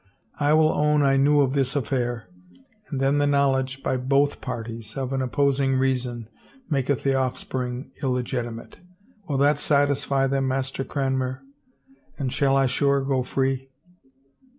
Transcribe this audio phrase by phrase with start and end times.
[0.39, 2.27] I will own I knew of this affair,
[2.89, 6.27] and then the knowledge, by both parties, of an opposing reason,
[6.71, 8.79] maketh the offspring illegitimate.
[9.29, 10.47] Will that satisfy them.
[10.47, 11.43] Master Cranmer?
[12.17, 13.69] And shall I sure go free